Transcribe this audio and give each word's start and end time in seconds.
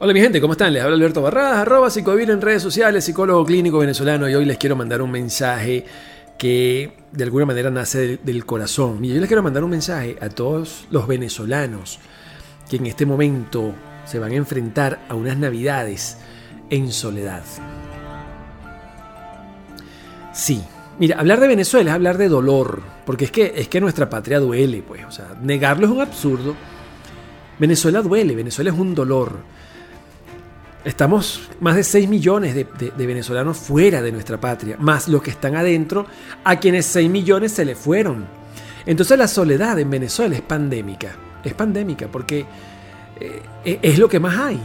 Hola 0.00 0.12
mi 0.12 0.20
gente, 0.20 0.40
¿cómo 0.40 0.52
están? 0.52 0.72
Les 0.72 0.80
habla 0.80 0.94
Alberto 0.94 1.22
Barradas, 1.22 1.56
arroba 1.56 1.90
psicovir 1.90 2.30
en 2.30 2.40
redes 2.40 2.62
sociales, 2.62 3.04
psicólogo 3.04 3.44
clínico 3.44 3.78
venezolano 3.78 4.28
y 4.28 4.34
hoy 4.36 4.44
les 4.44 4.56
quiero 4.56 4.76
mandar 4.76 5.02
un 5.02 5.10
mensaje 5.10 5.84
que 6.38 6.92
de 7.10 7.24
alguna 7.24 7.46
manera 7.46 7.68
nace 7.68 8.20
del, 8.22 8.46
corazón. 8.46 9.04
Y 9.04 9.08
yo 9.08 9.18
les 9.18 9.26
quiero 9.26 9.42
mandar 9.42 9.64
un 9.64 9.70
mensaje 9.70 10.16
a 10.20 10.28
todos 10.28 10.86
los 10.92 11.08
venezolanos 11.08 11.98
que 12.70 12.76
en 12.76 12.86
este 12.86 13.06
momento 13.06 13.74
se 14.04 14.20
van 14.20 14.30
a 14.30 14.36
enfrentar 14.36 15.00
a 15.08 15.16
unas 15.16 15.36
navidades 15.36 16.16
en 16.70 16.92
soledad. 16.92 17.42
Sí, 20.32 20.62
mira, 21.00 21.18
hablar 21.18 21.40
de 21.40 21.48
Venezuela 21.48 21.90
es 21.90 21.94
hablar 21.96 22.18
de 22.18 22.28
dolor, 22.28 22.82
porque 23.04 23.24
es 23.24 23.32
que, 23.32 23.52
es 23.56 23.66
que 23.66 23.80
nuestra 23.80 24.08
patria 24.08 24.38
duele, 24.38 24.80
pues, 24.86 25.04
o 25.04 25.10
sea, 25.10 25.36
negarlo 25.42 25.86
es 25.86 25.92
un 25.92 26.00
absurdo. 26.02 26.54
Venezuela 27.58 28.00
duele, 28.00 28.36
Venezuela 28.36 28.70
es 28.70 28.78
un 28.78 28.94
dolor. 28.94 29.58
Estamos 30.84 31.48
más 31.60 31.74
de 31.74 31.82
6 31.82 32.08
millones 32.08 32.54
de, 32.54 33.06
venezolanos 33.06 33.56
fuera 33.56 34.00
de 34.00 34.12
nuestra 34.12 34.40
patria, 34.40 34.76
más 34.78 35.08
los 35.08 35.22
que 35.22 35.30
están 35.30 35.56
adentro, 35.56 36.06
a 36.44 36.56
quienes 36.56 36.86
6 36.86 37.10
millones 37.10 37.52
se 37.52 37.64
le 37.64 37.74
fueron. 37.74 38.26
Entonces 38.86 39.18
la 39.18 39.26
soledad 39.26 39.78
en 39.78 39.90
Venezuela 39.90 40.36
es 40.36 40.40
pandémica, 40.40 41.16
es 41.42 41.52
pandémica 41.54 42.06
porque 42.06 42.46
eh, 43.20 43.42
e, 43.64 43.80
es 43.82 43.98
lo 43.98 44.08
que 44.08 44.20
más 44.20 44.38
hay. 44.38 44.60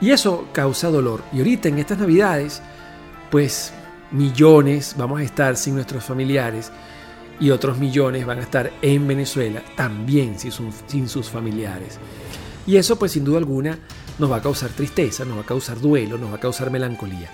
Y 0.00 0.12
eso 0.12 0.48
causa 0.52 0.88
dolor. 0.88 1.22
Y 1.32 1.38
ahorita 1.38 1.68
en 1.68 1.78
estas 1.78 1.98
navidades, 1.98 2.62
pues 3.30 3.72
millones 4.12 4.94
vamos 4.96 5.20
a 5.20 5.24
estar 5.24 5.56
sin 5.56 5.74
nuestros 5.74 6.04
familiares 6.04 6.70
y 7.40 7.50
otros 7.50 7.76
millones 7.78 8.24
van 8.24 8.38
a 8.38 8.42
estar 8.42 8.72
en 8.80 9.08
Venezuela 9.08 9.62
también 9.76 10.36
sin 10.38 11.08
sus 11.08 11.28
familiares. 11.28 11.98
Y 12.66 12.76
eso 12.76 12.96
pues 12.96 13.12
sin 13.12 13.24
duda 13.24 13.38
alguna 13.38 13.78
nos 14.18 14.30
va 14.30 14.36
a 14.36 14.42
causar 14.42 14.70
tristeza, 14.70 15.24
nos 15.24 15.38
va 15.38 15.42
a 15.42 15.46
causar 15.46 15.80
duelo, 15.80 16.18
nos 16.18 16.30
va 16.30 16.36
a 16.36 16.40
causar 16.40 16.70
melancolía. 16.70 17.30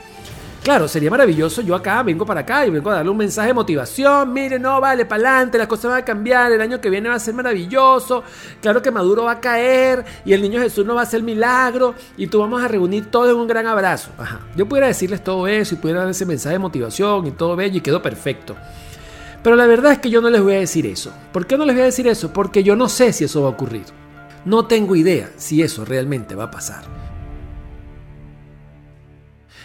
Claro, 0.62 0.88
sería 0.88 1.10
maravilloso. 1.10 1.62
Yo 1.62 1.74
acá 1.74 2.02
vengo 2.02 2.26
para 2.26 2.40
acá 2.40 2.66
y 2.66 2.70
vengo 2.70 2.90
a 2.90 2.96
darle 2.96 3.10
un 3.10 3.16
mensaje 3.16 3.48
de 3.48 3.54
motivación. 3.54 4.30
Mire, 4.30 4.58
no, 4.58 4.78
vale, 4.78 5.06
para 5.06 5.30
adelante, 5.30 5.56
las 5.56 5.66
cosas 5.66 5.90
van 5.90 6.02
a 6.02 6.04
cambiar. 6.04 6.52
El 6.52 6.60
año 6.60 6.80
que 6.82 6.90
viene 6.90 7.08
va 7.08 7.14
a 7.14 7.18
ser 7.18 7.32
maravilloso. 7.32 8.22
Claro 8.60 8.82
que 8.82 8.90
Maduro 8.90 9.24
va 9.24 9.32
a 9.32 9.40
caer 9.40 10.04
y 10.24 10.34
el 10.34 10.42
niño 10.42 10.60
Jesús 10.60 10.84
no 10.84 10.94
va 10.94 11.00
a 11.00 11.04
hacer 11.04 11.22
milagro. 11.22 11.94
Y 12.18 12.26
tú 12.26 12.40
vamos 12.40 12.62
a 12.62 12.68
reunir 12.68 13.10
todo 13.10 13.30
en 13.30 13.36
un 13.36 13.46
gran 13.46 13.66
abrazo. 13.66 14.10
Ajá. 14.18 14.40
Yo 14.54 14.68
pudiera 14.68 14.86
decirles 14.86 15.24
todo 15.24 15.48
eso 15.48 15.74
y 15.74 15.78
pudiera 15.78 16.00
dar 16.00 16.10
ese 16.10 16.26
mensaje 16.26 16.56
de 16.56 16.58
motivación 16.58 17.26
y 17.26 17.30
todo 17.30 17.56
bello 17.56 17.78
y 17.78 17.80
quedó 17.80 18.02
perfecto. 18.02 18.54
Pero 19.42 19.56
la 19.56 19.66
verdad 19.66 19.92
es 19.92 19.98
que 19.98 20.10
yo 20.10 20.20
no 20.20 20.28
les 20.28 20.42
voy 20.42 20.56
a 20.56 20.60
decir 20.60 20.86
eso. 20.86 21.10
¿Por 21.32 21.46
qué 21.46 21.56
no 21.56 21.64
les 21.64 21.74
voy 21.74 21.82
a 21.82 21.86
decir 21.86 22.06
eso? 22.06 22.34
Porque 22.34 22.62
yo 22.62 22.76
no 22.76 22.90
sé 22.90 23.14
si 23.14 23.24
eso 23.24 23.40
va 23.40 23.48
a 23.48 23.52
ocurrir. 23.52 23.99
No 24.44 24.66
tengo 24.66 24.96
idea 24.96 25.30
si 25.36 25.62
eso 25.62 25.84
realmente 25.84 26.34
va 26.34 26.44
a 26.44 26.50
pasar. 26.50 26.84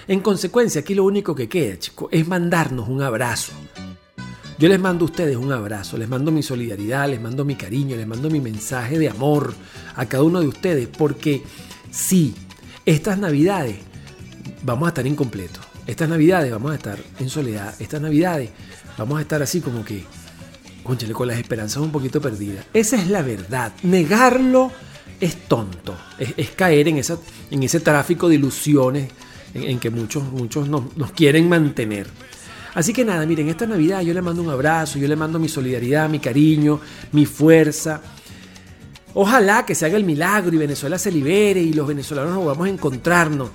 En 0.08 0.20
consecuencia, 0.20 0.82
aquí 0.82 0.94
lo 0.94 1.04
único 1.04 1.34
que 1.34 1.50
queda, 1.50 1.80
chicos, 1.80 2.10
es 2.12 2.28
mandarnos 2.28 2.88
un 2.90 3.02
abrazo. 3.02 3.54
Yo 4.60 4.70
les 4.70 4.80
mando 4.80 5.06
a 5.06 5.08
ustedes 5.08 5.36
un 5.36 5.52
abrazo, 5.52 5.98
les 5.98 6.08
mando 6.08 6.32
mi 6.32 6.44
solidaridad, 6.44 7.10
les 7.10 7.20
mando 7.20 7.44
mi 7.44 7.56
cariño, 7.56 7.96
les 7.96 8.08
mando 8.08 8.30
mi 8.30 8.40
mensaje 8.40 9.00
de 9.00 9.10
amor 9.10 9.54
a 9.96 10.06
cada 10.06 10.24
uno 10.24 10.40
de 10.40 10.48
ustedes, 10.48 10.88
porque 10.88 11.42
sí, 11.90 12.36
estas 12.86 13.18
navidades 13.18 13.78
vamos 14.64 14.86
a 14.86 14.90
estar 14.90 15.08
incompletos. 15.08 15.66
Estas 15.88 16.10
navidades 16.10 16.52
vamos 16.52 16.72
a 16.72 16.76
estar 16.76 17.00
en 17.20 17.30
soledad. 17.30 17.74
Estas 17.80 18.02
navidades 18.02 18.50
vamos 18.98 19.20
a 19.20 19.22
estar 19.22 19.42
así 19.42 19.62
como 19.62 19.84
que 19.84 20.04
Conchale, 20.86 21.14
con 21.14 21.28
las 21.28 21.40
esperanzas 21.40 21.82
un 21.82 21.92
poquito 21.92 22.22
perdidas. 22.22 22.64
Esa 22.72 22.96
es 22.98 23.10
la 23.10 23.24
verdad. 23.24 23.74
Negarlo 23.82 24.72
es 25.20 25.36
tonto. 25.48 25.98
Es, 26.20 26.52
caer 26.52 26.88
en, 26.88 26.98
esa, 26.98 27.18
en 27.50 27.64
ese 27.64 27.80
tráfico 27.80 28.30
de 28.30 28.36
ilusiones 28.36 29.10
en, 29.56 29.80
que 29.80 29.90
muchos, 29.90 30.24
muchos 30.32 30.70
nos, 30.70 31.12
quieren 31.16 31.50
mantener. 31.50 32.06
Así 32.76 32.94
que 32.94 33.04
nada, 33.04 33.26
miren, 33.26 33.50
esta 33.50 33.66
Navidad 33.66 34.02
yo 34.02 34.14
le 34.14 34.22
mando 34.22 34.44
un 34.44 34.50
abrazo, 34.52 35.00
yo 35.00 35.08
le 35.08 35.16
mando 35.16 35.40
mi 35.40 35.50
solidaridad, 35.50 36.08
mi 36.08 36.20
cariño, 36.20 36.80
mi 37.14 37.26
fuerza. 37.26 38.00
Ojalá 39.16 39.66
que 39.66 39.74
se 39.74 39.88
haga 39.88 39.98
el 39.98 40.04
milagro 40.04 40.54
y 40.54 40.60
Venezuela 40.60 41.00
se 41.00 41.12
libere 41.12 41.62
y 41.62 41.74
los 41.74 41.88
venezolanos 41.88 42.36
nos 42.36 42.46
vamos 42.46 42.68
a 42.68 42.70
encontrarnos. 42.70 43.50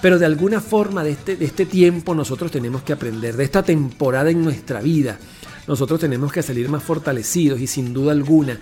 Pero 0.00 0.20
de 0.20 0.26
alguna 0.26 0.60
forma 0.60 1.02
de 1.02 1.12
este, 1.12 1.36
de 1.36 1.46
este 1.46 1.66
tiempo 1.66 2.14
nosotros 2.14 2.52
tenemos 2.52 2.82
que 2.82 2.92
aprender, 2.92 3.36
de 3.36 3.42
esta 3.42 3.64
temporada 3.64 4.30
en 4.30 4.44
nuestra 4.44 4.80
vida 4.80 5.18
nosotros 5.66 6.00
tenemos 6.00 6.32
que 6.32 6.42
salir 6.42 6.68
más 6.68 6.82
fortalecidos 6.82 7.60
y 7.60 7.66
sin 7.66 7.92
duda 7.92 8.12
alguna 8.12 8.58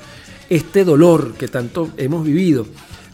este 0.48 0.84
dolor 0.84 1.34
que 1.34 1.48
tanto 1.48 1.90
hemos 1.96 2.24
vivido 2.24 2.66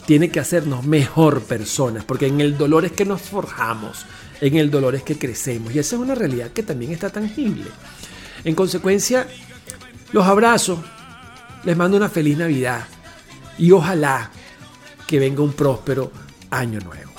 tiene 0.05 0.29
que 0.29 0.39
hacernos 0.39 0.85
mejor 0.85 1.43
personas, 1.43 2.03
porque 2.03 2.27
en 2.27 2.41
el 2.41 2.57
dolor 2.57 2.85
es 2.85 2.91
que 2.91 3.05
nos 3.05 3.21
forjamos, 3.21 4.05
en 4.41 4.57
el 4.57 4.71
dolor 4.71 4.95
es 4.95 5.03
que 5.03 5.17
crecemos 5.17 5.73
y 5.73 5.79
esa 5.79 5.95
es 5.95 6.01
una 6.01 6.15
realidad 6.15 6.51
que 6.51 6.63
también 6.63 6.91
está 6.91 7.09
tangible. 7.09 7.65
En 8.43 8.55
consecuencia, 8.55 9.27
los 10.11 10.25
abrazo, 10.25 10.83
les 11.63 11.77
mando 11.77 11.97
una 11.97 12.09
feliz 12.09 12.37
Navidad 12.37 12.85
y 13.57 13.71
ojalá 13.71 14.31
que 15.07 15.19
venga 15.19 15.43
un 15.43 15.53
próspero 15.53 16.11
año 16.49 16.79
nuevo. 16.79 17.10